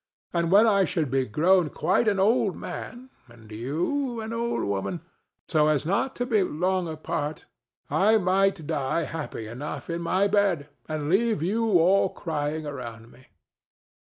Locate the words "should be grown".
0.83-1.69